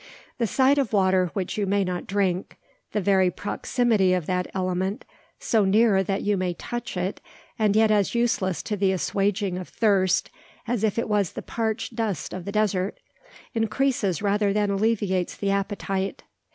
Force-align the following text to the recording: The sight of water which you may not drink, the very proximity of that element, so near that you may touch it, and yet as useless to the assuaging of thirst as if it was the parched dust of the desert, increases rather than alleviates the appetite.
The 0.39 0.47
sight 0.47 0.79
of 0.79 0.93
water 0.93 1.29
which 1.35 1.59
you 1.59 1.67
may 1.67 1.83
not 1.83 2.07
drink, 2.07 2.57
the 2.91 3.01
very 3.01 3.29
proximity 3.29 4.15
of 4.15 4.25
that 4.25 4.49
element, 4.51 5.05
so 5.39 5.63
near 5.63 6.01
that 6.01 6.23
you 6.23 6.37
may 6.37 6.55
touch 6.55 6.97
it, 6.97 7.21
and 7.59 7.75
yet 7.75 7.91
as 7.91 8.15
useless 8.15 8.63
to 8.63 8.75
the 8.75 8.91
assuaging 8.93 9.59
of 9.59 9.69
thirst 9.69 10.31
as 10.67 10.83
if 10.83 10.97
it 10.97 11.07
was 11.07 11.33
the 11.33 11.43
parched 11.43 11.95
dust 11.95 12.33
of 12.33 12.45
the 12.45 12.51
desert, 12.51 12.97
increases 13.53 14.23
rather 14.23 14.51
than 14.51 14.71
alleviates 14.71 15.35
the 15.37 15.51
appetite. 15.51 16.23